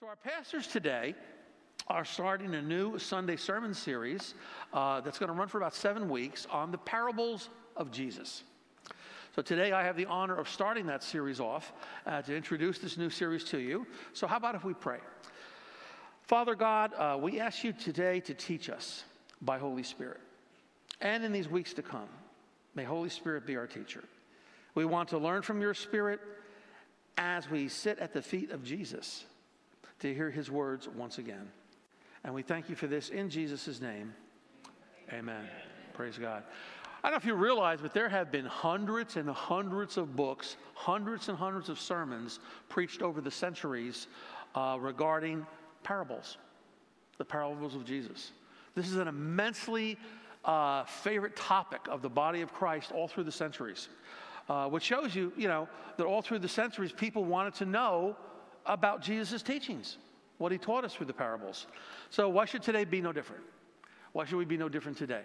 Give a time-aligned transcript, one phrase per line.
[0.00, 1.14] So, our pastors today
[1.88, 4.32] are starting a new Sunday sermon series
[4.72, 8.42] uh, that's going to run for about seven weeks on the parables of Jesus.
[9.36, 11.74] So, today I have the honor of starting that series off
[12.06, 13.86] uh, to introduce this new series to you.
[14.14, 15.00] So, how about if we pray?
[16.22, 19.04] Father God, uh, we ask you today to teach us
[19.42, 20.20] by Holy Spirit.
[21.02, 22.08] And in these weeks to come,
[22.74, 24.04] may Holy Spirit be our teacher.
[24.74, 26.20] We want to learn from your Spirit
[27.18, 29.26] as we sit at the feet of Jesus
[30.00, 31.48] to hear his words once again.
[32.24, 34.12] And we thank you for this in Jesus' name.
[35.10, 35.36] Amen.
[35.36, 35.48] Amen.
[35.94, 36.42] Praise God.
[37.02, 40.56] I don't know if you realize, but there have been hundreds and hundreds of books,
[40.74, 44.06] hundreds and hundreds of sermons preached over the centuries
[44.54, 45.46] uh, regarding
[45.82, 46.36] parables,
[47.16, 48.32] the parables of Jesus.
[48.74, 49.96] This is an immensely
[50.44, 53.88] uh, favorite topic of the body of Christ all through the centuries,
[54.50, 58.16] uh, which shows you, you know, that all through the centuries, people wanted to know
[58.66, 59.98] about Jesus' teachings,
[60.38, 61.66] what he taught us through the parables.
[62.10, 63.42] So, why should today be no different?
[64.12, 65.22] Why should we be no different today?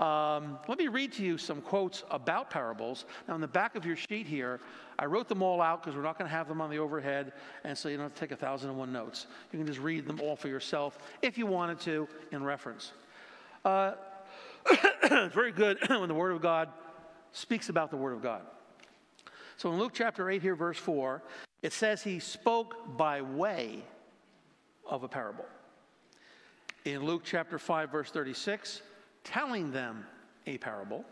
[0.00, 3.04] Um, let me read to you some quotes about parables.
[3.28, 4.58] Now, in the back of your sheet here,
[4.98, 7.34] I wrote them all out because we're not going to have them on the overhead,
[7.64, 9.26] and so you don't have to take a thousand and one notes.
[9.52, 12.92] You can just read them all for yourself if you wanted to in reference.
[13.62, 13.92] Uh,
[15.32, 16.70] very good when the Word of God
[17.32, 18.42] speaks about the Word of God.
[19.58, 21.22] So in Luke chapter 8, here, verse 4,
[21.62, 23.82] it says he spoke by way
[24.86, 25.46] of a parable.
[26.84, 28.82] In Luke chapter 5, verse 36,
[29.24, 30.06] telling them
[30.46, 31.04] a parable.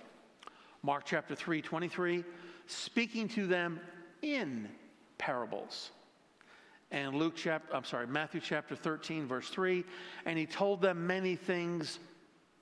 [0.82, 2.24] Mark chapter 3, 23,
[2.66, 3.80] speaking to them
[4.22, 4.68] in
[5.18, 5.90] parables.
[6.90, 9.84] And Luke chapter, I'm sorry, Matthew chapter 13, verse 3,
[10.24, 11.98] and he told them many things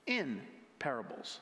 [0.07, 0.41] in
[0.81, 1.41] parables.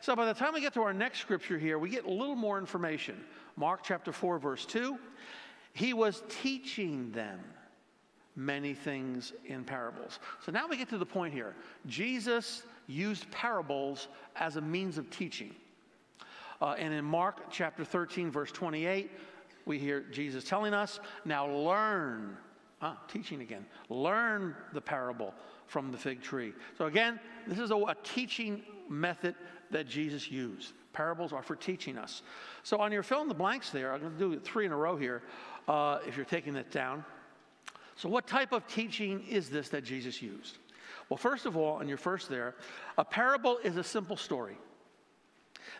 [0.00, 2.36] So by the time we get to our next scripture here, we get a little
[2.36, 3.16] more information.
[3.56, 4.98] Mark chapter 4, verse 2,
[5.74, 7.40] he was teaching them
[8.36, 10.18] many things in parables.
[10.44, 11.54] So now we get to the point here.
[11.86, 15.54] Jesus used parables as a means of teaching.
[16.60, 19.10] Uh, and in Mark chapter 13, verse 28,
[19.66, 22.36] we hear Jesus telling us, Now learn,
[22.80, 25.34] ah, teaching again, learn the parable
[25.66, 26.52] from the fig tree.
[26.78, 29.34] So again, this is a, a teaching method
[29.70, 30.72] that Jesus used.
[30.92, 32.22] Parables are for teaching us.
[32.62, 34.76] So on your fill in the blanks there, I'm going to do three in a
[34.76, 35.22] row here
[35.68, 37.04] uh, if you're taking it down.
[37.96, 40.58] So, what type of teaching is this that Jesus used?
[41.08, 42.54] Well, first of all, on your first there,
[42.98, 44.56] a parable is a simple story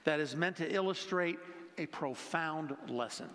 [0.04, 1.38] that is meant to illustrate
[1.78, 3.28] a profound lesson.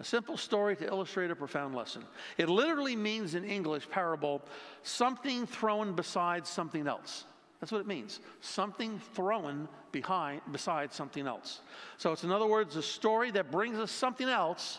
[0.00, 2.04] A simple story to illustrate a profound lesson.
[2.36, 4.42] It literally means in English, parable,
[4.82, 7.24] something thrown beside something else.
[7.60, 8.20] That's what it means.
[8.40, 11.60] Something thrown behind beside something else.
[11.96, 14.78] So it's in other words a story that brings us something else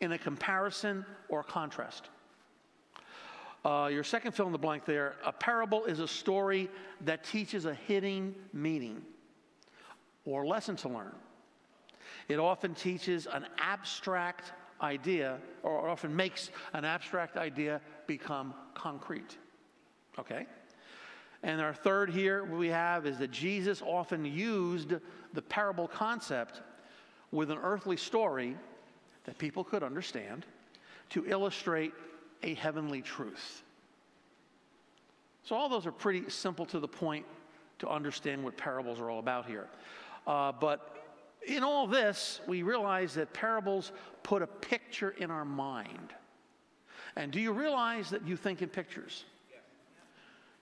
[0.00, 2.08] in a comparison or contrast.
[3.64, 6.70] Uh, your second fill in the blank there, a parable is a story
[7.04, 9.02] that teaches a hidden meaning
[10.24, 11.14] or lesson to learn.
[12.28, 19.36] It often teaches an abstract idea, or often makes an abstract idea become concrete.
[20.18, 20.46] Okay?
[21.42, 24.94] And our third here we have is that Jesus often used
[25.32, 26.62] the parable concept
[27.30, 28.56] with an earthly story
[29.24, 30.46] that people could understand
[31.10, 31.92] to illustrate
[32.42, 33.62] a heavenly truth.
[35.44, 37.24] So, all those are pretty simple to the point
[37.78, 39.68] to understand what parables are all about here.
[40.26, 40.96] Uh, but
[41.46, 46.12] in all this, we realize that parables put a picture in our mind.
[47.16, 49.24] And do you realize that you think in pictures?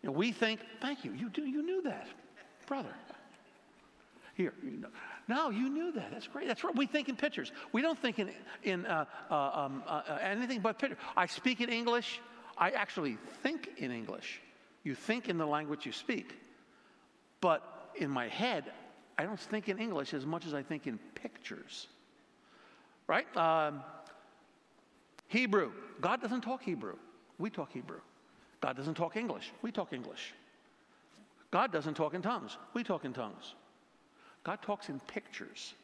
[0.03, 2.07] We think, thank you, you, do, you knew that,
[2.67, 2.95] brother.
[4.34, 4.89] Here, you know.
[5.29, 6.11] no, you knew that.
[6.11, 6.47] That's great.
[6.47, 6.77] That's right.
[6.77, 7.53] We think in pictures.
[7.73, 8.31] We don't think in,
[8.65, 10.99] in uh, uh, um, uh, uh anything but pictures.
[11.17, 12.21] I speak in English.
[12.59, 14.43] I actually think in English.
[14.84, 16.34] You think in the language you speak.
[17.41, 18.65] But in my head,
[19.19, 21.89] I don't think in English as much as I think in pictures.
[23.07, 23.34] Right?
[23.37, 23.83] Um,
[25.28, 25.73] Hebrew.
[26.01, 26.97] God doesn't talk Hebrew.
[27.39, 28.01] We talk Hebrew.
[28.66, 29.53] God doesn't talk English.
[29.63, 30.34] We talk English.
[31.53, 32.59] God doesn't talk in tongues.
[32.74, 33.54] We talk in tongues.
[34.42, 35.74] God talks in pictures.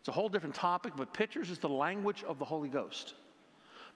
[0.00, 3.14] It's a whole different topic, but pictures is the language of the Holy Ghost.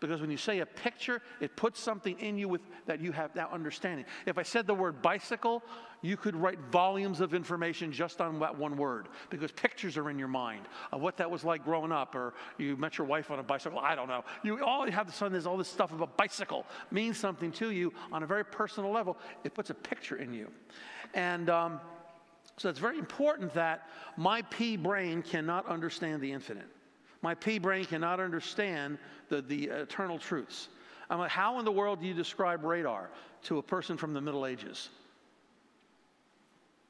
[0.05, 3.33] Because when you say a picture, it puts something in you with, that you have
[3.33, 4.05] that understanding.
[4.27, 5.62] If I said the word bicycle,
[6.03, 10.19] you could write volumes of information just on that one word because pictures are in
[10.19, 13.39] your mind of what that was like growing up, or you met your wife on
[13.39, 13.79] a bicycle.
[13.79, 14.25] I don't know.
[14.43, 15.33] You all you have the son.
[15.33, 19.17] There's all this stuff about bicycle means something to you on a very personal level.
[19.43, 20.50] It puts a picture in you,
[21.15, 21.49] and.
[21.49, 21.81] Um,
[22.57, 26.69] so it's very important that my pea brain cannot understand the infinite.
[27.25, 28.99] My pea brain cannot understand
[29.31, 30.69] the, the eternal truths.
[31.09, 33.09] I'm like, how in the world do you describe radar
[33.44, 34.91] to a person from the Middle Ages?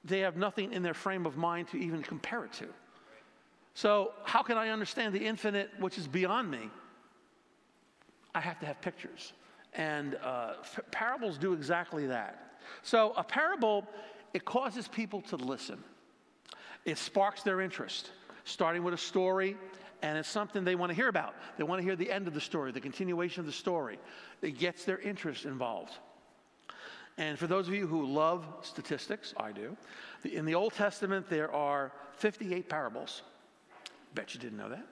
[0.04, 2.66] They have nothing in their frame of mind to even compare it to.
[3.74, 6.68] So, how can I understand the infinite, which is beyond me?
[8.34, 9.34] I have to have pictures.
[9.72, 12.58] And uh, f- parables do exactly that.
[12.82, 13.86] So, a parable,
[14.32, 15.78] it causes people to listen,
[16.84, 18.10] it sparks their interest,
[18.44, 19.56] starting with a story.
[20.04, 21.34] And it's something they want to hear about.
[21.56, 23.98] They want to hear the end of the story, the continuation of the story.
[24.42, 25.94] It gets their interest involved.
[27.16, 29.74] And for those of you who love statistics, I do,
[30.30, 33.22] in the Old Testament there are 58 parables.
[34.14, 34.84] Bet you didn't know that.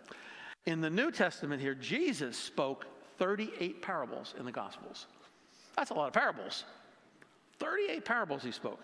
[0.64, 2.87] In the New Testament here, Jesus spoke
[3.19, 5.08] 38 parables in the Gospels.
[5.76, 6.65] That's a lot of parables.
[7.58, 8.81] 38 parables he spoke.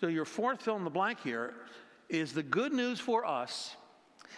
[0.00, 1.52] So your fourth fill in the blank here
[2.08, 3.76] is the good news for us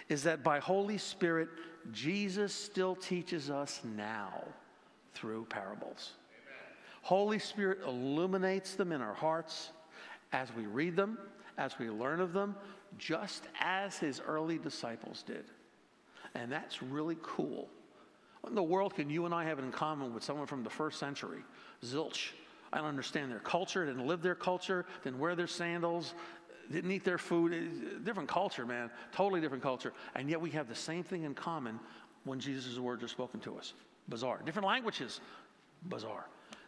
[0.09, 1.49] is that by Holy Spirit,
[1.93, 4.45] Jesus still teaches us now
[5.15, 6.13] through parables.
[6.33, 6.77] Amen.
[7.03, 9.73] Holy Spirit illuminates them in our hearts
[10.33, 11.19] as we read them,
[11.59, 12.57] as we learn of them,
[12.99, 15.45] just as his early disciples did.
[16.35, 17.69] And that's really cool.
[18.41, 20.71] What in the world can you and I have in common with someone from the
[20.71, 21.43] first century?
[21.85, 22.31] Zilch.
[22.73, 26.15] I don't understand their culture, didn't live their culture, didn't wear their sandals,
[26.71, 28.05] didn't eat their food.
[28.05, 28.91] Different culture, man.
[29.13, 29.93] Totally different culture.
[30.15, 31.81] And yet we have the same thing in common
[32.25, 33.75] when Jesus' words are spoken to us.
[34.09, 34.41] Bizarre.
[34.45, 35.21] Different languages.
[35.89, 36.27] Bizarre.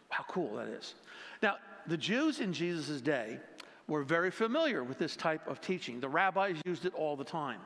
[0.09, 0.95] How cool that is.
[1.41, 1.55] Now,
[1.87, 3.39] the Jews in Jesus' day
[3.87, 5.99] were very familiar with this type of teaching.
[5.99, 7.59] The rabbis used it all the time.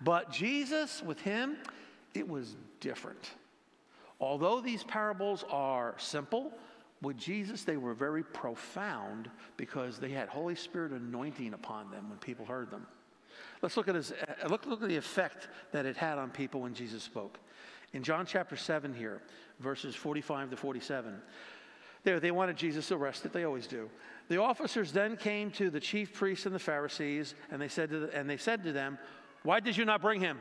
[0.00, 1.56] But Jesus, with him,
[2.14, 3.30] it was different.
[4.20, 6.52] Although these parables are simple,
[7.02, 12.18] with Jesus, they were very profound because they had Holy Spirit anointing upon them when
[12.18, 12.86] people heard them.
[13.62, 16.60] Let's look at, his, uh, look, look at the effect that it had on people
[16.60, 17.38] when Jesus spoke.
[17.92, 19.22] In John chapter 7 here,
[19.60, 21.20] verses 45 to 47,
[22.04, 23.32] there they wanted Jesus arrested.
[23.32, 23.90] They always do.
[24.28, 28.00] The officers then came to the chief priests and the Pharisees, and they said to,
[28.00, 28.98] the, and they said to them,
[29.42, 30.38] Why did you not bring him?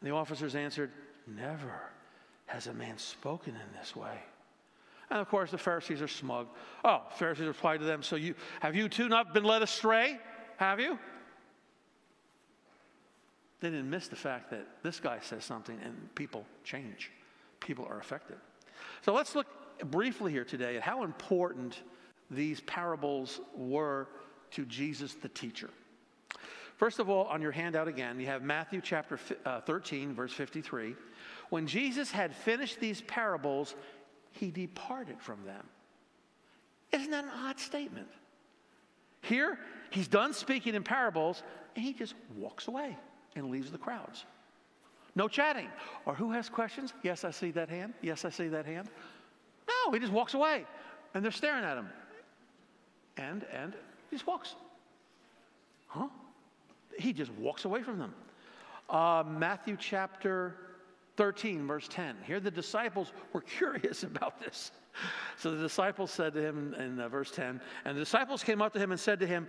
[0.00, 0.90] And the officers answered,
[1.26, 1.80] Never
[2.46, 4.18] has a man spoken in this way.
[5.10, 6.48] And of course, the Pharisees are smug.
[6.84, 10.18] Oh, Pharisees replied to them, So you have you too not been led astray?
[10.56, 10.98] Have you?
[13.60, 17.10] They didn't miss the fact that this guy says something and people change.
[17.60, 18.36] People are affected.
[19.02, 19.46] So let's look
[19.84, 21.82] briefly here today at how important
[22.30, 24.08] these parables were
[24.52, 25.70] to Jesus the teacher.
[26.76, 30.94] First of all, on your handout again, you have Matthew chapter uh, 13, verse 53.
[31.48, 33.74] When Jesus had finished these parables,
[34.38, 35.64] he departed from them.
[36.92, 38.08] Isn't that an odd statement?
[39.22, 39.58] Here,
[39.90, 41.42] he's done speaking in parables,
[41.74, 42.96] and he just walks away
[43.34, 44.24] and leaves the crowds.
[45.14, 45.68] No chatting.
[46.04, 46.92] Or who has questions?
[47.02, 47.94] Yes, I see that hand.
[48.02, 48.88] Yes, I see that hand.
[49.68, 50.64] No, he just walks away,
[51.14, 51.88] and they're staring at him.
[53.16, 53.74] And, and
[54.10, 54.54] he just walks.
[55.88, 56.08] Huh?
[56.98, 58.14] He just walks away from them.
[58.88, 60.54] Uh, Matthew chapter
[61.16, 62.16] 13, verse 10.
[62.26, 64.70] Here the disciples were curious about this.
[65.38, 68.72] So the disciples said to him in uh, verse 10, and the disciples came up
[68.72, 69.48] to him and said to him,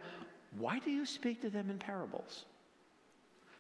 [0.58, 2.46] Why do you speak to them in parables?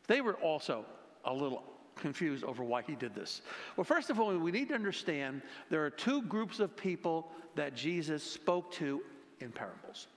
[0.08, 0.86] They were also
[1.26, 1.64] a little
[1.96, 3.42] confused over why he did this.
[3.76, 7.76] Well, first of all, we need to understand there are two groups of people that
[7.76, 9.02] Jesus spoke to
[9.40, 10.08] in parables.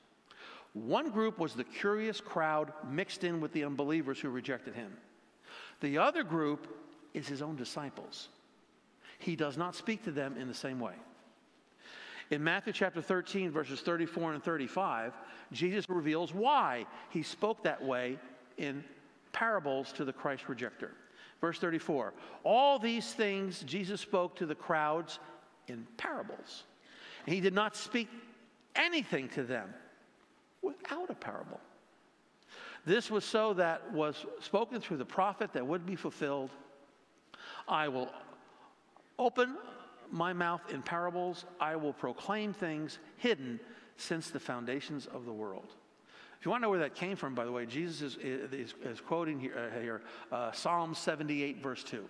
[0.72, 4.92] One group was the curious crowd mixed in with the unbelievers who rejected him.
[5.80, 6.68] The other group
[7.14, 8.28] is his own disciples.
[9.18, 10.94] He does not speak to them in the same way.
[12.30, 15.12] In Matthew chapter 13, verses 34 and 35,
[15.52, 18.18] Jesus reveals why he spoke that way
[18.56, 18.84] in
[19.32, 20.90] parables to the Christ rejecter.
[21.40, 22.12] Verse 34
[22.44, 25.18] All these things Jesus spoke to the crowds
[25.66, 26.64] in parables.
[27.26, 28.08] He did not speak
[28.76, 29.74] anything to them
[30.62, 31.60] without a parable.
[32.86, 36.50] This was so that was spoken through the prophet that would be fulfilled
[37.68, 38.10] I will
[39.18, 39.56] open
[40.10, 41.44] my mouth in parables.
[41.60, 43.60] I will proclaim things hidden
[43.96, 45.74] since the foundations of the world.
[46.38, 48.74] If you want to know where that came from, by the way, Jesus is, is,
[48.82, 50.00] is quoting here, uh, here
[50.32, 52.02] uh, Psalm 78, verse 2.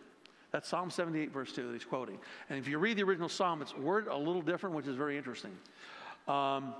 [0.52, 2.18] That's Psalm 78, verse 2 that he's quoting.
[2.48, 5.16] And if you read the original psalm, it's worded a little different, which is very
[5.16, 5.52] interesting.
[6.28, 6.74] Um,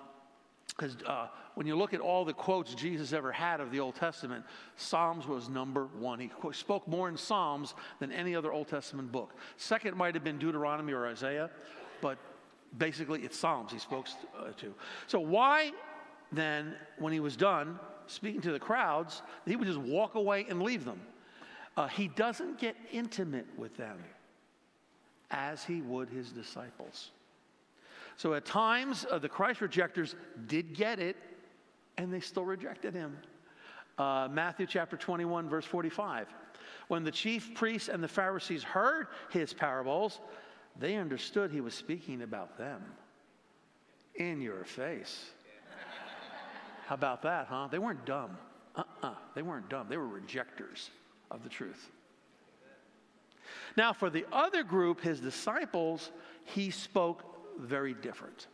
[0.80, 3.96] because uh, when you look at all the quotes Jesus ever had of the Old
[3.96, 4.44] Testament,
[4.76, 6.18] Psalms was number one.
[6.18, 9.34] He spoke more in Psalms than any other Old Testament book.
[9.58, 11.50] Second might have been Deuteronomy or Isaiah,
[12.00, 12.16] but
[12.78, 14.06] basically it's Psalms he spoke
[14.38, 14.72] uh, to.
[15.06, 15.72] So, why
[16.32, 20.62] then, when he was done speaking to the crowds, he would just walk away and
[20.62, 21.00] leave them?
[21.76, 23.98] uh, he doesn't get intimate with them
[25.30, 27.10] as he would his disciples.
[28.20, 30.14] So at times, uh, the Christ rejectors
[30.46, 31.16] did get it,
[31.96, 33.16] and they still rejected him.
[33.96, 36.26] Uh, Matthew chapter 21, verse 45.
[36.88, 40.20] When the chief priests and the Pharisees heard his parables,
[40.78, 42.82] they understood he was speaking about them.
[44.16, 45.30] In your face.
[46.88, 47.68] How about that, huh?
[47.70, 48.36] They weren't dumb.
[48.76, 49.06] Uh uh-uh.
[49.12, 49.86] uh They weren't dumb.
[49.88, 50.90] They were rejectors
[51.30, 51.90] of the truth.
[53.78, 56.10] Now, for the other group, his disciples,
[56.44, 57.29] he spoke
[57.60, 58.46] very different.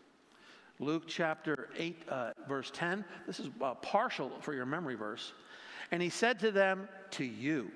[0.78, 5.32] Luke chapter 8, uh, verse 10, this is uh, partial for your memory verse.
[5.90, 7.70] And he said to them, To you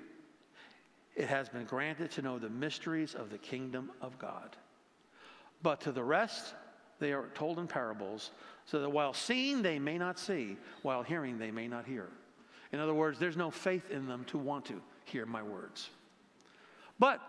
[1.15, 4.55] it has been granted to know the mysteries of the kingdom of God.
[5.61, 6.53] But to the rest,
[6.99, 8.31] they are told in parables,
[8.65, 12.07] so that while seeing they may not see, while hearing they may not hear.
[12.71, 15.89] In other words, there's no faith in them to want to hear my words.
[16.99, 17.19] But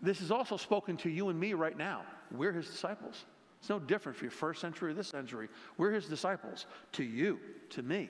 [0.00, 2.02] this is also spoken to you and me right now.
[2.32, 3.24] We're his disciples.
[3.60, 5.48] It's no different for your first century or this century.
[5.76, 6.66] We're his disciples.
[6.92, 8.08] To you, to me,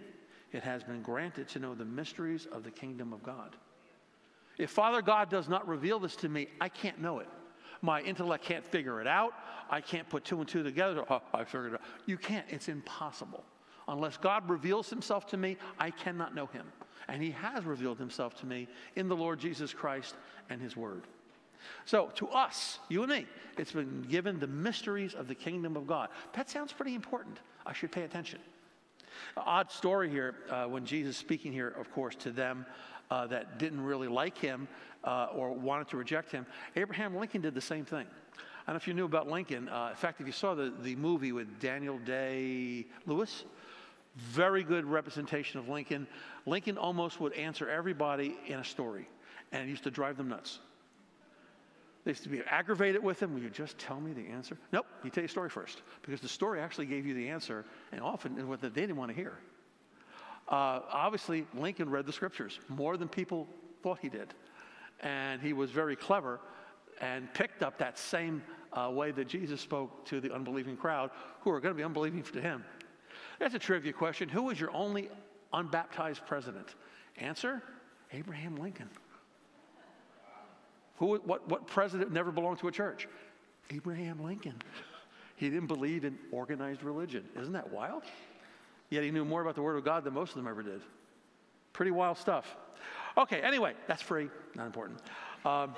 [0.53, 3.57] it has been granted to know the mysteries of the kingdom of God.
[4.59, 7.29] If Father God does not reveal this to me, I can't know it.
[7.81, 9.33] My intellect can't figure it out.
[9.71, 11.05] I can't put two and two together.
[11.09, 11.83] Oh, I figured it out.
[12.07, 12.47] You can't.
[12.49, 13.45] It's impossible.
[13.87, 16.67] Unless God reveals himself to me, I cannot know him.
[17.09, 20.15] And he has revealed himself to me in the Lord Jesus Christ
[20.51, 21.05] and his word.
[21.85, 25.87] So, to us, you and me, it's been given the mysteries of the kingdom of
[25.87, 26.09] God.
[26.35, 27.39] That sounds pretty important.
[27.67, 28.39] I should pay attention.
[29.37, 32.67] Odd story here uh, when Jesus speaking here, of course, to them
[33.11, 34.69] uh, that didn't really like him
[35.05, 36.47] uh, or wanted to reject him.
[36.77, 38.07] Abraham Lincoln did the same thing.
[38.37, 39.69] I don't know if you knew about Lincoln.
[39.69, 43.45] Uh, in fact, if you saw the, the movie with Daniel Day Lewis,
[44.17, 46.07] very good representation of Lincoln.
[46.45, 49.09] Lincoln almost would answer everybody in a story,
[49.53, 50.59] and used to drive them nuts.
[52.09, 53.35] They used to be aggravated with him.
[53.35, 54.57] Will you just tell me the answer?
[54.73, 58.01] Nope, you tell your story first, because the story actually gave you the answer, and
[58.01, 59.37] often what they didn't want to hear.
[60.49, 63.47] Uh, obviously, Lincoln read the scriptures more than people
[63.83, 64.33] thought he did.
[65.01, 66.41] And he was very clever
[67.03, 71.11] and picked up that same uh, way that Jesus spoke to the unbelieving crowd
[71.43, 72.65] who are going to be unbelieving to him.
[73.39, 74.31] That's a trivia question.
[74.31, 75.11] Who was your only
[75.53, 76.75] unbaptized president?
[77.19, 77.63] Answer
[78.15, 78.89] Abraham Lincoln.
[80.99, 83.09] Who, what, what president never belonged to a church?
[83.71, 84.55] Abraham Lincoln.
[85.37, 87.25] He didn't believe in organized religion.
[87.39, 88.03] Isn't that wild?
[88.91, 90.81] Yet he knew more about the Word of God than most of them ever did.
[91.73, 92.57] Pretty wild stuff.
[93.17, 95.01] Okay, anyway, that's free, not important.
[95.45, 95.75] Um,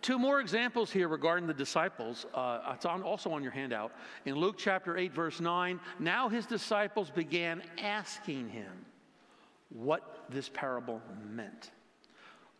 [0.00, 2.26] two more examples here regarding the disciples.
[2.34, 3.92] Uh, it's on, also on your handout.
[4.24, 8.72] In Luke chapter 8, verse 9, now his disciples began asking him
[9.68, 11.70] what this parable meant.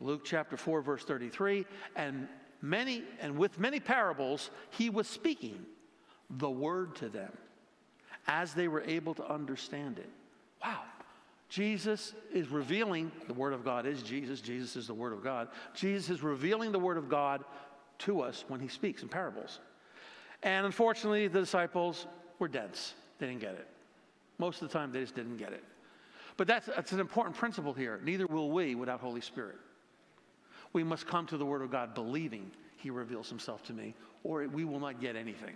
[0.03, 1.65] Luke chapter 4, verse 33,
[1.97, 2.29] and
[2.61, 5.65] many, and with many parables, he was speaking
[6.29, 7.33] the word to them
[8.27, 10.11] as they were able to understand it.
[10.63, 10.81] Wow.
[11.49, 15.49] Jesus is revealing, the Word of God is Jesus, Jesus is the Word of God.
[15.75, 17.45] Jesus is revealing the Word of God
[17.99, 19.61] to us when He speaks in parables.
[20.43, 22.07] And unfortunately, the disciples
[22.39, 22.95] were dense.
[23.19, 23.69] They didn't get it.
[24.39, 25.63] Most of the time, they just didn't get it.
[26.39, 28.01] But that's, that's an important principle here.
[28.03, 29.57] Neither will we without Holy Spirit.
[30.73, 34.47] We must come to the Word of God believing He reveals Himself to me, or
[34.49, 35.55] we will not get anything.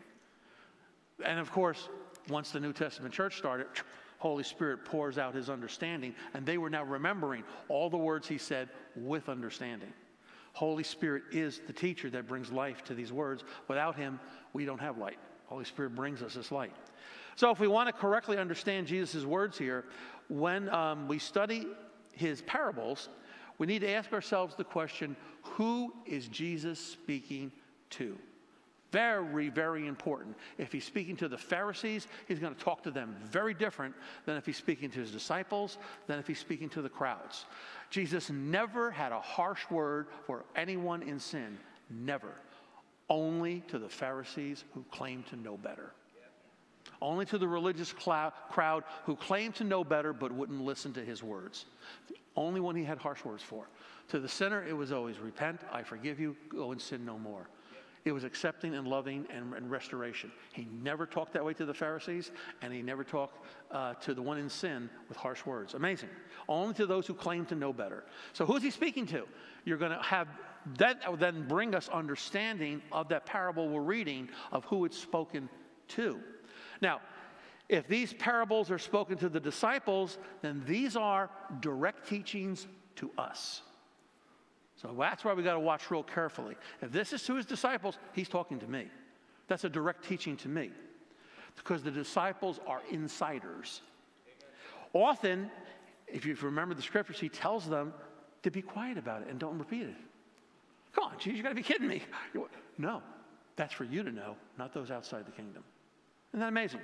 [1.24, 1.88] And of course,
[2.28, 3.66] once the New Testament church started,
[4.18, 8.38] Holy Spirit pours out his understanding, and they were now remembering all the words he
[8.38, 9.92] said with understanding.
[10.54, 13.44] Holy Spirit is the teacher that brings life to these words.
[13.68, 14.18] Without him,
[14.54, 15.18] we don't have light.
[15.44, 16.72] Holy Spirit brings us this light.
[17.36, 19.84] So, if we want to correctly understand Jesus' words here,
[20.28, 21.66] when um, we study
[22.14, 23.10] his parables,
[23.58, 27.52] we need to ask ourselves the question who is Jesus speaking
[27.90, 28.18] to?
[28.92, 30.36] Very, very important.
[30.58, 33.94] If he's speaking to the Pharisees, he's going to talk to them very different
[34.24, 37.46] than if he's speaking to his disciples, than if he's speaking to the crowds.
[37.90, 41.58] Jesus never had a harsh word for anyone in sin.
[41.90, 42.32] Never.
[43.10, 45.92] Only to the Pharisees who claimed to know better.
[47.00, 51.22] Only to the religious crowd who claimed to know better but wouldn't listen to his
[51.22, 51.66] words.
[52.08, 53.68] The only one he had harsh words for.
[54.08, 57.48] To the sinner, it was always repent, I forgive you, go and sin no more.
[58.06, 60.30] It was accepting and loving and, and, restoration.
[60.52, 62.30] He never talked that way to the Pharisees,
[62.62, 65.74] and he never talked uh, to the one in sin with harsh words.
[65.74, 66.10] Amazing.
[66.48, 68.04] Only to those who claim to know better.
[68.32, 69.26] So, who's he speaking to?
[69.64, 70.28] You're going to have
[70.78, 75.48] that then bring us understanding of that parable we're reading of who it's spoken
[75.88, 76.20] to.
[76.80, 77.00] Now,
[77.68, 81.30] if these parables are spoken to the disciples, then these are
[81.60, 82.66] direct teachings
[82.96, 83.62] to us.
[84.76, 86.54] So that's why we got to watch real carefully.
[86.82, 88.86] If this is to his disciples, he's talking to me.
[89.48, 90.70] That's a direct teaching to me.
[91.56, 93.80] Because the disciples are insiders.
[94.92, 95.50] Often,
[96.06, 97.94] if you remember the scriptures, he tells them
[98.42, 99.94] to be quiet about it and don't repeat it.
[100.94, 102.02] Come on, Jesus, you got to be kidding me.
[102.78, 103.02] No,
[103.56, 105.64] that's for you to know, not those outside the kingdom.
[106.36, 106.80] Isn't that amazing?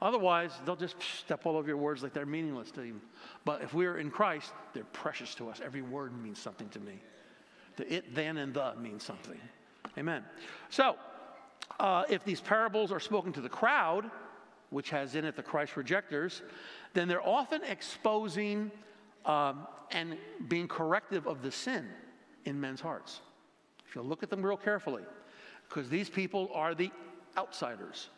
[0.00, 3.02] Otherwise, they'll just step all over your words like they're meaningless to you.
[3.44, 5.60] But if we're in Christ, they're precious to us.
[5.62, 7.02] Every word means something to me.
[7.76, 9.38] The it, then, and the means something.
[9.98, 10.24] Amen.
[10.70, 10.96] So,
[11.78, 14.10] uh, if these parables are spoken to the crowd,
[14.70, 16.40] which has in it the Christ rejectors,
[16.94, 18.70] then they're often exposing
[19.26, 20.16] um, and
[20.48, 21.86] being corrective of the sin
[22.46, 23.20] in men's hearts.
[23.86, 25.02] If you look at them real carefully,
[25.68, 26.90] because these people are the
[27.36, 28.08] outsiders.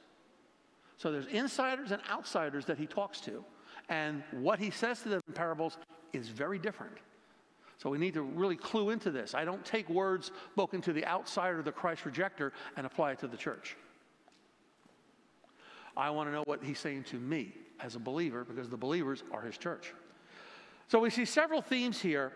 [0.96, 3.44] So there's insiders and outsiders that he talks to.
[3.88, 5.78] And what he says to them in parables
[6.12, 6.96] is very different.
[7.78, 9.34] So we need to really clue into this.
[9.34, 13.28] I don't take words spoken to the outsider, the Christ rejecter, and apply it to
[13.28, 13.76] the church.
[15.96, 19.24] I want to know what he's saying to me as a believer because the believers
[19.32, 19.92] are his church.
[20.88, 22.32] So we see several themes here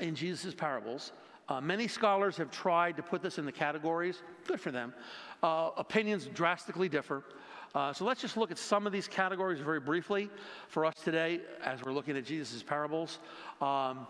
[0.00, 1.12] in Jesus' parables.
[1.48, 4.22] Uh, many scholars have tried to put this in the categories.
[4.46, 4.94] Good for them.
[5.42, 7.24] Uh, opinions drastically differ.
[7.74, 10.28] Uh, so let's just look at some of these categories very briefly
[10.68, 13.20] for us today as we're looking at Jesus' parables.
[13.60, 14.06] Um,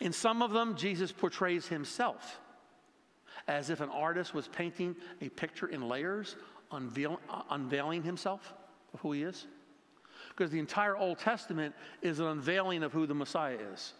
[0.00, 2.40] in some of them, Jesus portrays himself
[3.46, 6.36] as if an artist was painting a picture in layers,
[6.72, 8.54] unveil, uh, unveiling himself
[8.92, 9.46] of who he is.
[10.30, 13.94] Because the entire Old Testament is an unveiling of who the Messiah is.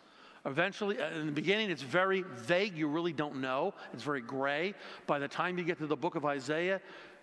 [0.45, 2.77] Eventually, uh, in the beginning, it's very vague.
[2.77, 3.75] You really don't know.
[3.93, 4.75] It's very gray.
[5.07, 6.81] By the time you get to the book of Isaiah,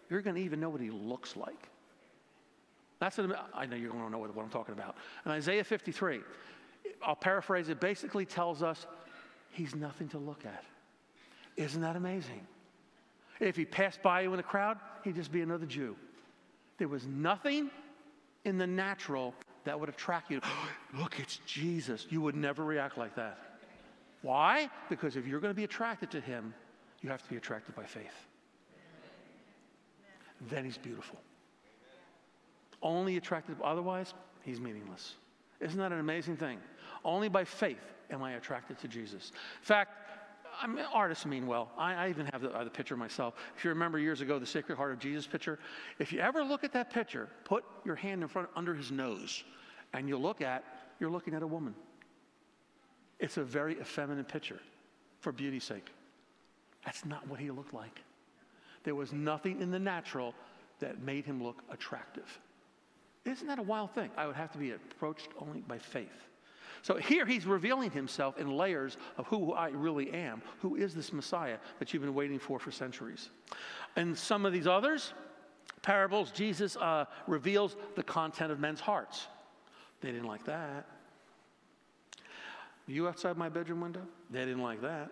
[0.09, 1.69] you're going to even know what he looks like.
[2.99, 4.95] That's what I know you're going to know what, I'm talking about.
[5.25, 6.19] In Isaiah 53,
[7.05, 8.85] I'll paraphrase it, basically tells us
[9.51, 10.63] he's nothing to look at.
[11.55, 12.45] Isn't that amazing?
[13.39, 15.95] If he passed by you in the crowd, he'd just be another Jew.
[16.77, 17.69] There was nothing
[18.43, 20.41] in the natural that would attract you.
[20.97, 22.07] Look, it's Jesus.
[22.09, 23.37] You would never react like that.
[24.21, 24.69] Why?
[24.89, 26.53] Because if you're going to be attracted to him,
[27.01, 28.27] you have to be attracted by faith.
[30.47, 31.19] Then he's beautiful.
[32.81, 35.15] Only attractive, otherwise, he's meaningless.
[35.59, 36.59] Isn't that an amazing thing?
[37.03, 39.31] Only by faith am I attracted to Jesus.
[39.61, 39.91] In fact,
[40.61, 41.71] I mean, artists mean well.
[41.77, 43.35] I, I even have the, uh, the, picture myself.
[43.55, 45.59] If you remember years ago, the Sacred Heart of Jesus picture,
[45.99, 49.43] if you ever look at that picture, put your hand in front under his nose,
[49.93, 50.63] and you look at,
[50.99, 51.75] you're looking at a woman.
[53.19, 54.59] It's a very effeminate picture
[55.19, 55.87] for beauty's sake.
[56.85, 58.01] That's not what he looked like.
[58.83, 60.33] There was nothing in the natural
[60.79, 62.39] that made him look attractive.
[63.25, 64.09] Isn't that a wild thing?
[64.17, 66.07] I would have to be approached only by faith.
[66.81, 70.41] So here he's revealing himself in layers of who I really am.
[70.61, 73.29] Who is this Messiah that you've been waiting for for centuries?
[73.97, 75.13] And some of these others,
[75.81, 79.27] parables, Jesus uh, reveals the content of men's hearts.
[80.01, 80.85] They didn't like that.
[82.87, 84.01] You outside my bedroom window?
[84.31, 85.11] They didn't like that.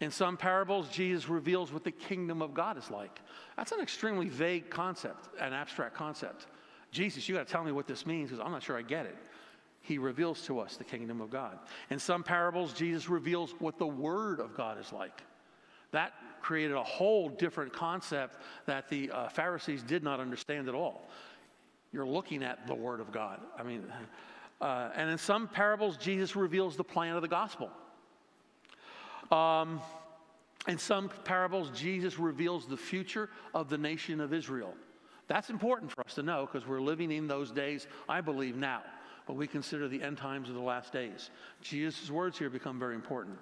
[0.00, 3.20] In some parables, Jesus reveals what the kingdom of God is like.
[3.56, 6.46] That's an extremely vague concept, an abstract concept.
[6.90, 9.06] Jesus, you got to tell me what this means because I'm not sure I get
[9.06, 9.16] it
[9.86, 11.58] he reveals to us the kingdom of God.
[11.90, 15.22] In some parables, Jesus reveals what the Word of God is like.
[15.92, 21.08] That created a whole different concept that the uh, Pharisees did not understand at all.
[21.92, 23.40] You're looking at the Word of God.
[23.56, 23.84] I mean,
[24.60, 27.70] uh, and in some parables, Jesus reveals the plan of the gospel.
[29.30, 29.80] Um,
[30.68, 34.74] in some parables, Jesus reveals the future of the nation of Israel.
[35.28, 38.82] That's important for us to know because we're living in those days, I believe, now
[39.26, 41.30] what we consider the end times of the last days.
[41.60, 43.38] Jesus' words here become very important.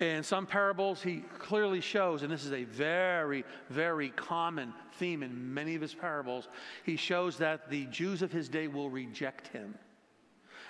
[0.00, 5.54] In some parables, he clearly shows, and this is a very, very common theme in
[5.54, 6.48] many of his parables,
[6.84, 9.74] he shows that the Jews of his day will reject him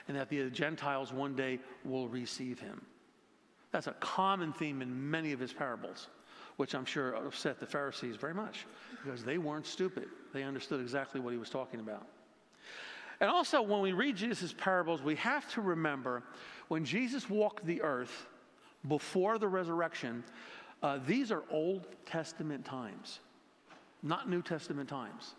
[0.09, 2.83] and that the Gentiles one day will receive him.
[3.75, 6.07] That's a common theme in many of his parables,
[6.59, 8.67] which I'm sure upset the Pharisees very much
[9.05, 10.07] because they weren't stupid.
[10.33, 12.07] They understood exactly what he was talking about.
[13.19, 16.23] And also, when we read Jesus' parables, we have to remember
[16.69, 18.29] when Jesus walked the earth
[18.87, 20.23] before the resurrection,
[20.81, 23.19] uh, these are Old Testament times,
[24.05, 25.35] not New Testament times.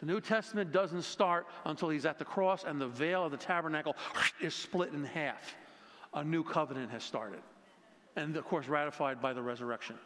[0.00, 3.36] The New Testament doesn't start until he's at the cross and the veil of the
[3.36, 3.94] tabernacle
[4.40, 5.54] is split in half.
[6.14, 7.40] A new covenant has started.
[8.16, 9.96] And of course, ratified by the resurrection.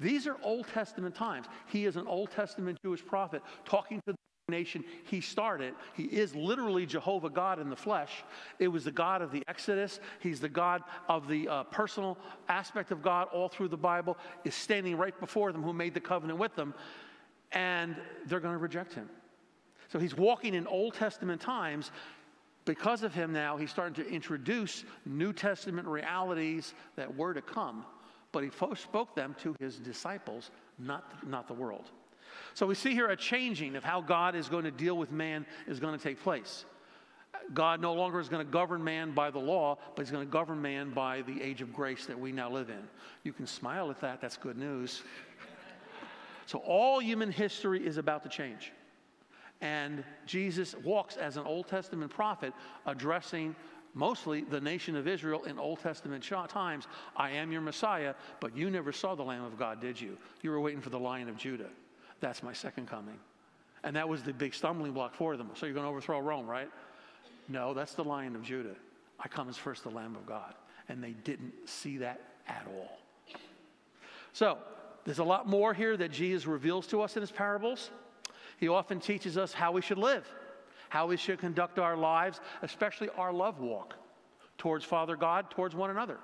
[0.00, 1.46] These are Old Testament times.
[1.66, 4.16] He is an Old Testament Jewish prophet talking to the
[4.48, 5.74] nation he started.
[5.94, 8.24] He is literally Jehovah God in the flesh.
[8.58, 10.00] It was the God of the Exodus.
[10.20, 14.54] He's the God of the uh, personal aspect of God all through the Bible, is
[14.54, 16.74] standing right before them who made the covenant with them,
[17.52, 19.08] and they're going to reject him.
[19.92, 21.92] So he's walking in Old Testament times.
[22.64, 27.84] Because of him now, he's starting to introduce New Testament realities that were to come,
[28.32, 31.90] but he spoke them to his disciples, not, not the world.
[32.54, 35.44] So we see here a changing of how God is going to deal with man
[35.66, 36.64] is going to take place.
[37.52, 40.30] God no longer is going to govern man by the law, but he's going to
[40.30, 42.88] govern man by the age of grace that we now live in.
[43.24, 45.02] You can smile at that, that's good news.
[46.46, 48.72] So all human history is about to change.
[49.64, 52.52] And Jesus walks as an Old Testament prophet
[52.84, 53.56] addressing
[53.94, 56.86] mostly the nation of Israel in Old Testament times.
[57.16, 60.18] I am your Messiah, but you never saw the Lamb of God, did you?
[60.42, 61.70] You were waiting for the Lion of Judah.
[62.20, 63.18] That's my second coming.
[63.84, 65.48] And that was the big stumbling block for them.
[65.54, 66.68] So you're going to overthrow Rome, right?
[67.48, 68.76] No, that's the Lion of Judah.
[69.18, 70.52] I come as first the Lamb of God.
[70.90, 72.98] And they didn't see that at all.
[74.34, 74.58] So
[75.06, 77.90] there's a lot more here that Jesus reveals to us in his parables.
[78.58, 80.26] He often teaches us how we should live,
[80.88, 83.94] how we should conduct our lives, especially our love walk
[84.58, 86.18] towards Father God, towards one another.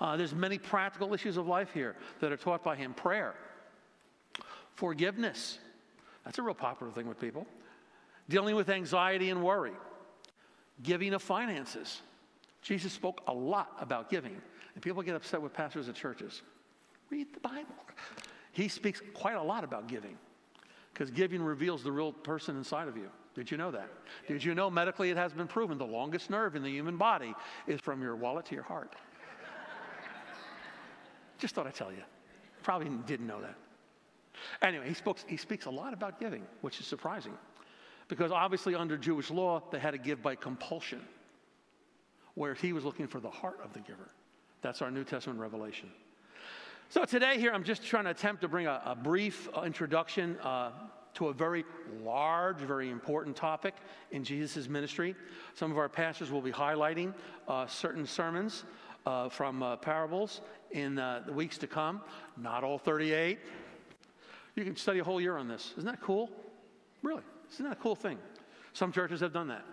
[0.00, 2.94] Uh, there's many practical issues of life here that are taught by him.
[2.94, 3.34] Prayer,
[4.74, 5.58] Forgiveness.
[6.24, 7.46] That's a real popular thing with people.
[8.28, 9.72] Dealing with anxiety and worry.
[10.82, 12.00] Giving of finances.
[12.62, 14.40] Jesus spoke a lot about giving.
[14.74, 16.42] And people get upset with pastors at churches.
[17.10, 17.74] Read the Bible.
[18.52, 20.16] He speaks quite a lot about giving
[20.92, 23.08] because giving reveals the real person inside of you.
[23.34, 23.88] Did you know that?
[24.28, 27.34] Did you know medically it has been proven the longest nerve in the human body
[27.66, 28.94] is from your wallet to your heart?
[31.38, 32.02] Just thought I'd tell you.
[32.62, 33.56] Probably didn't know that.
[34.60, 37.32] Anyway, he, spoke, he speaks a lot about giving, which is surprising.
[38.08, 41.00] Because obviously, under Jewish law, they had to give by compulsion,
[42.34, 44.10] where he was looking for the heart of the giver.
[44.60, 45.90] That's our New Testament revelation.
[46.92, 50.38] So, today, here, I'm just trying to attempt to bring a, a brief uh, introduction
[50.40, 50.72] uh,
[51.14, 51.64] to a very
[52.04, 53.76] large, very important topic
[54.10, 55.16] in Jesus' ministry.
[55.54, 57.14] Some of our pastors will be highlighting
[57.48, 58.64] uh, certain sermons
[59.06, 62.02] uh, from uh, parables in uh, the weeks to come.
[62.36, 63.38] Not all 38,
[64.54, 65.72] you can study a whole year on this.
[65.78, 66.28] Isn't that cool?
[67.00, 67.22] Really,
[67.54, 68.18] isn't that a cool thing?
[68.74, 69.64] Some churches have done that.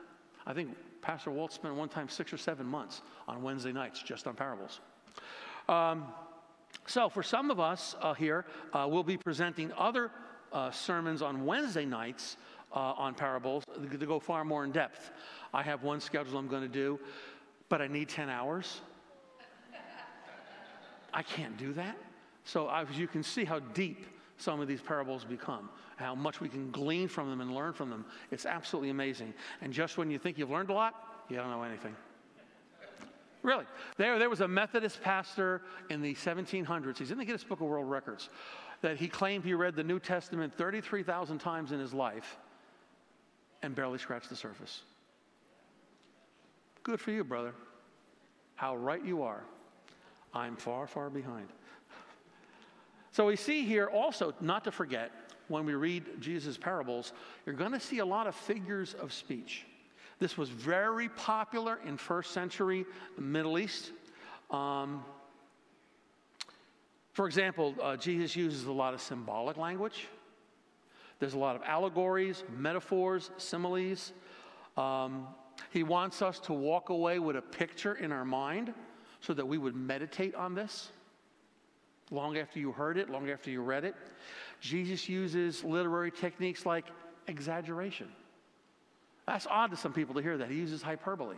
[0.48, 0.70] I think
[1.02, 4.80] Pastor Walt spent one time six or seven months on Wednesday nights just on parables.
[5.68, 6.06] Um,
[6.90, 10.10] so, for some of us uh, here, uh, we'll be presenting other
[10.52, 12.38] uh, sermons on Wednesday nights
[12.74, 15.12] uh, on parables to go far more in depth.
[15.54, 17.00] I have one schedule I'm going to do,
[17.70, 18.82] but I need 10 hours.
[21.14, 21.96] I can't do that.
[22.44, 26.50] So, as you can see how deep some of these parables become, how much we
[26.50, 28.04] can glean from them and learn from them.
[28.32, 29.36] It's absolutely amazing.
[29.62, 30.96] And just when you think you've learned a lot,
[31.30, 31.96] you don't know anything.
[33.42, 33.66] Really.
[33.98, 36.98] There, there was a Methodist pastor in the 1700s.
[36.98, 38.30] He's in the Guinness Book of World Records
[38.82, 42.38] that he claimed he read the New Testament 33,000 times in his life
[43.62, 44.82] and barely scratched the surface.
[46.84, 47.54] Good for you, brother.
[48.56, 49.44] How right you are.
[50.34, 51.48] I'm far, far behind.
[53.12, 55.12] So we see here also, not to forget,
[55.48, 57.12] when we read Jesus' parables,
[57.46, 59.66] you're going to see a lot of figures of speech.
[60.20, 62.86] This was very popular in first century
[63.18, 63.92] Middle East.
[64.52, 65.04] Um,
[67.14, 70.08] for example, uh, Jesus uses a lot of symbolic language.
[71.20, 74.14] There's a lot of allegories, metaphors, similes.
[74.78, 75.28] Um,
[75.72, 78.74] he wants us to walk away with a picture in our mind
[79.20, 80.92] so that we would meditate on this
[82.12, 83.96] long after you heard it, long after you read it.
[84.60, 86.86] Jesus uses literary techniques like
[87.28, 88.10] exaggeration.
[89.30, 90.50] That's odd to some people to hear that.
[90.50, 91.36] He uses hyperbole.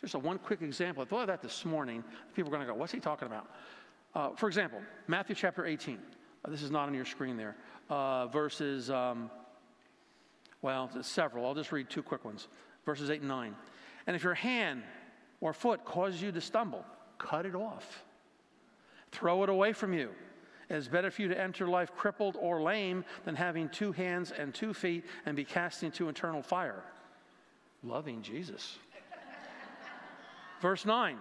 [0.00, 1.04] Just a one quick example.
[1.04, 2.02] I thought of that this morning.
[2.34, 3.46] People are going to go, what's he talking about?
[4.16, 5.96] Uh, for example, Matthew chapter 18.
[6.44, 7.54] Uh, this is not on your screen there.
[7.88, 9.30] Uh, verses, um,
[10.60, 11.46] well, several.
[11.46, 12.48] I'll just read two quick ones.
[12.84, 13.54] Verses 8 and 9.
[14.08, 14.82] And if your hand
[15.40, 16.84] or foot causes you to stumble,
[17.18, 18.02] cut it off.
[19.12, 20.10] Throw it away from you.
[20.68, 24.32] It is better for you to enter life crippled or lame than having two hands
[24.32, 26.82] and two feet and be cast into eternal fire.
[27.82, 28.78] Loving Jesus.
[30.60, 31.16] Verse 9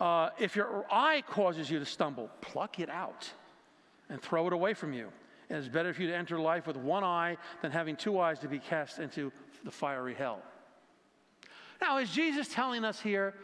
[0.00, 3.30] uh, If your eye causes you to stumble, pluck it out
[4.08, 5.08] and throw it away from you.
[5.48, 8.38] It is better for you to enter life with one eye than having two eyes
[8.40, 9.32] to be cast into
[9.64, 10.42] the fiery hell.
[11.80, 13.34] Now, is Jesus telling us here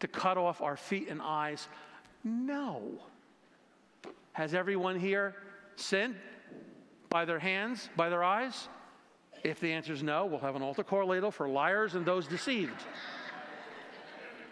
[0.00, 1.68] to cut off our feet and eyes?
[2.24, 3.02] No.
[4.32, 5.36] Has everyone here
[5.76, 6.16] sinned?
[7.14, 8.68] by their hands, by their eyes?
[9.44, 12.82] If the answer is no, we'll have an altar ladle for liars and those deceived.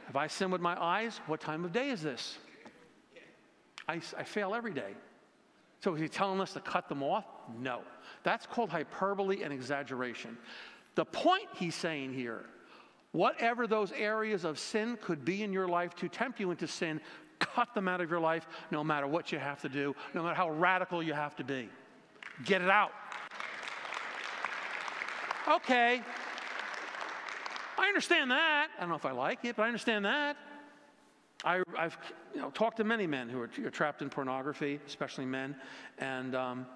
[0.09, 2.39] If I sin with my eyes, what time of day is this?
[3.89, 4.93] I, I fail every day.
[5.81, 7.25] So is he telling us to cut them off?
[7.59, 7.81] No.
[8.23, 10.37] That's called hyperbole and exaggeration.
[10.95, 12.45] The point he's saying here,
[13.13, 17.01] whatever those areas of sin could be in your life to tempt you into sin,
[17.39, 20.35] cut them out of your life no matter what you have to do, no matter
[20.35, 21.69] how radical you have to be.
[22.45, 22.93] Get it out.
[25.57, 26.01] Okay.
[27.79, 28.69] I understand that.
[28.77, 30.37] I don't know if I like it, but I understand that.
[31.45, 31.99] I, have
[32.35, 35.57] you know, talked to many men who are, are trapped in pornography, especially men,
[35.99, 36.67] and um,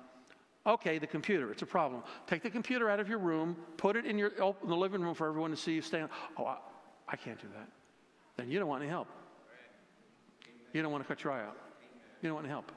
[0.66, 2.02] okay, the computer, it's a problem.
[2.26, 5.14] Take the computer out of your room, put it in, your, in the living room
[5.14, 6.08] for everyone to see you stand.
[6.36, 6.58] Oh, I,
[7.08, 7.68] I can't do that.
[8.36, 9.08] Then you don't want any help.
[10.72, 11.56] You don't want to cut your eye out.
[12.20, 12.72] You don't want any help.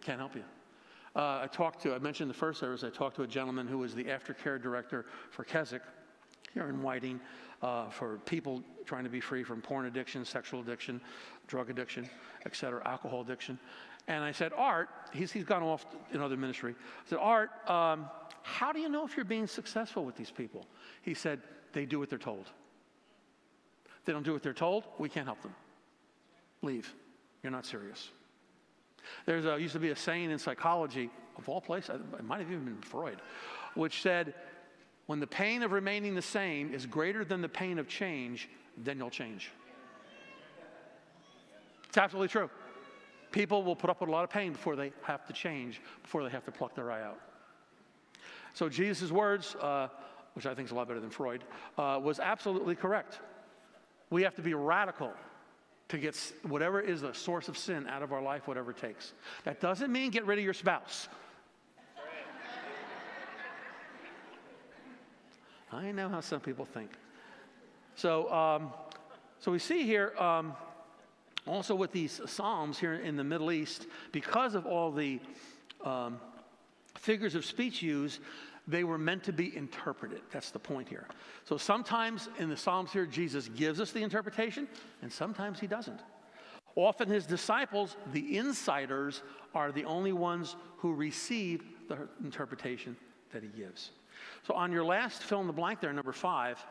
[0.00, 0.44] Can't help you.
[1.16, 3.78] Uh, I talked to, I mentioned the first service, I talked to a gentleman who
[3.78, 5.80] was the aftercare director for Keswick
[6.52, 7.18] here in Whiting
[7.62, 11.00] uh, for people trying to be free from porn addiction, sexual addiction,
[11.46, 12.06] drug addiction,
[12.44, 13.58] et cetera, alcohol addiction.
[14.08, 16.74] And I said, Art, he's, he's gone off in other ministry.
[16.78, 18.10] I said, Art, um,
[18.42, 20.66] how do you know if you're being successful with these people?
[21.00, 21.40] He said,
[21.72, 22.50] they do what they're told.
[24.04, 25.54] They don't do what they're told, we can't help them.
[26.60, 26.94] Leave.
[27.42, 28.10] You're not serious.
[29.26, 32.50] There's a, used to be a saying in psychology, of all places, it might have
[32.50, 33.20] even been Freud,
[33.74, 34.34] which said,
[35.06, 38.98] when the pain of remaining the same is greater than the pain of change, then
[38.98, 39.50] you'll change.
[41.88, 42.50] It's absolutely true.
[43.32, 46.24] People will put up with a lot of pain before they have to change, before
[46.24, 47.20] they have to pluck their eye out.
[48.54, 49.88] So Jesus' words, uh,
[50.34, 51.44] which I think is a lot better than Freud,
[51.76, 53.20] uh, was absolutely correct.
[54.10, 55.12] We have to be radical
[55.88, 59.12] to get whatever is the source of sin out of our life, whatever it takes.
[59.44, 61.08] That doesn't mean get rid of your spouse.
[65.72, 66.90] I know how some people think.
[67.96, 68.72] So, um,
[69.40, 70.54] so we see here um,
[71.46, 75.20] also with these Psalms here in the Middle East, because of all the
[75.84, 76.18] um,
[76.96, 78.20] figures of speech used,
[78.66, 80.22] they were meant to be interpreted.
[80.32, 81.06] That's the point here.
[81.44, 84.66] So sometimes in the Psalms here, Jesus gives us the interpretation,
[85.02, 86.00] and sometimes he doesn't.
[86.74, 89.22] Often his disciples, the insiders,
[89.54, 92.96] are the only ones who receive the interpretation
[93.32, 93.92] that he gives.
[94.46, 96.64] So on your last fill in the blank there, number five,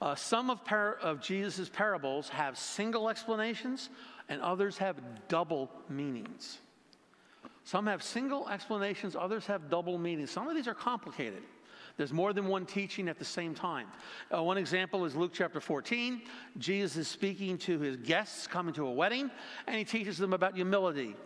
[0.00, 3.90] uh, some of, par- of Jesus' parables have single explanations,
[4.28, 4.96] and others have
[5.28, 6.58] double meanings.
[7.66, 10.30] Some have single explanations, others have double meanings.
[10.30, 11.42] Some of these are complicated.
[11.96, 13.88] There's more than one teaching at the same time.
[14.32, 16.22] Uh, one example is Luke chapter 14.
[16.58, 19.32] Jesus is speaking to his guests coming to a wedding,
[19.66, 21.16] and he teaches them about humility.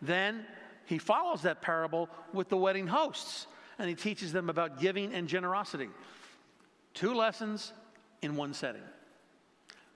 [0.00, 0.44] Then
[0.86, 3.48] he follows that parable with the wedding hosts
[3.80, 5.88] and he teaches them about giving and generosity.
[6.94, 7.72] Two lessons
[8.22, 8.82] in one setting,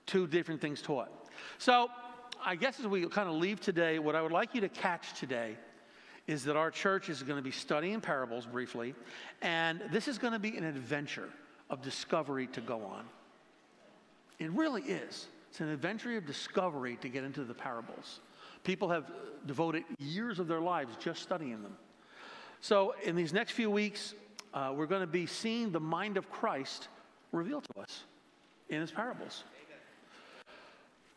[0.05, 1.09] two different things taught.
[1.59, 1.87] So,
[2.45, 5.17] I guess as we kind of leave today, what I would like you to catch
[5.17, 5.55] today
[6.27, 8.95] is that our church is going to be studying parables briefly,
[9.41, 11.29] and this is going to be an adventure
[11.69, 13.05] of discovery to go on.
[14.39, 15.27] It really is.
[15.49, 18.21] It's an adventure of discovery to get into the parables.
[18.63, 19.11] People have
[19.45, 21.75] devoted years of their lives just studying them.
[22.61, 24.13] So, in these next few weeks,
[24.53, 26.87] uh, we're going to be seeing the mind of Christ
[27.31, 28.03] revealed to us
[28.69, 29.43] in his parables.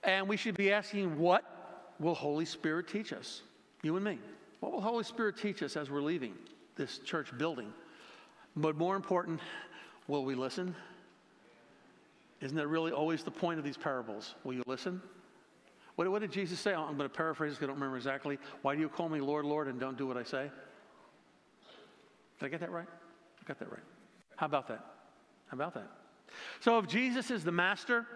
[0.02, 1.44] And we should be asking, what
[1.98, 3.42] will Holy Spirit teach us?
[3.82, 4.18] You and me.
[4.60, 6.34] What will the Holy Spirit teach us as we're leaving
[6.76, 7.72] this church building?
[8.56, 9.40] But more important,
[10.08, 10.74] will we listen?
[12.40, 14.34] Isn't that really always the point of these parables?
[14.44, 15.00] Will you listen?
[15.96, 16.74] What, what did Jesus say?
[16.74, 18.38] I'm going to paraphrase because I don't remember exactly.
[18.62, 20.50] Why do you call me Lord, Lord, and don't do what I say?
[22.38, 22.86] Did I get that right?
[22.88, 23.82] I got that right.
[24.36, 24.84] How about that?
[25.46, 25.90] How about that?
[26.60, 28.06] So, if Jesus is the master,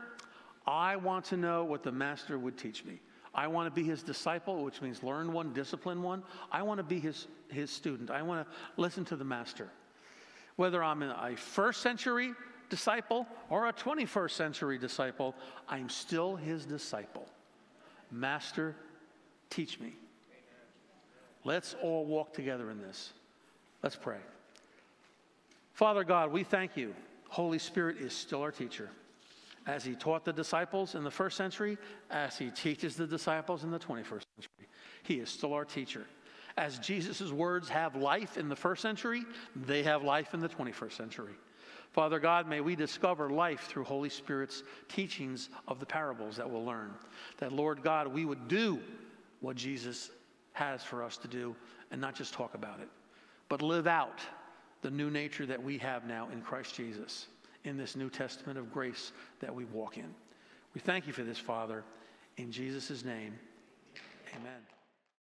[0.66, 3.00] I want to know what the master would teach me.
[3.35, 6.23] I want to be his disciple, which means learn one, discipline one.
[6.51, 8.11] I want to be his, his student.
[8.11, 9.69] I want to listen to the master.
[10.57, 12.33] Whether I'm a first century
[12.69, 15.35] disciple or a 21st century disciple,
[15.69, 17.27] I'm still his disciple.
[18.11, 18.75] Master,
[19.49, 19.95] teach me.
[21.45, 23.12] Let's all walk together in this.
[23.83, 24.19] Let's pray.
[25.73, 26.95] Father God, we thank you.
[27.29, 28.90] Holy Spirit is still our teacher.
[29.66, 31.77] As he taught the disciples in the first century,
[32.11, 34.68] as he teaches the disciples in the 21st century,
[35.03, 36.07] he is still our teacher.
[36.57, 40.92] As Jesus' words have life in the first century, they have life in the 21st
[40.92, 41.35] century.
[41.92, 46.64] Father God, may we discover life through Holy Spirit's teachings of the parables that we'll
[46.64, 46.92] learn.
[47.38, 48.81] That, Lord God, we would do
[49.40, 50.11] what Jesus
[50.53, 51.55] has for us to do
[51.90, 52.88] and not just talk about it.
[53.51, 54.20] but live out
[54.81, 57.27] the new nature that we have now in Christ Jesus,
[57.64, 60.14] in this New Testament of grace that we walk in.
[60.75, 61.85] We thank you for this, Father.
[62.37, 63.38] In Jesus' name,
[64.35, 64.80] amen.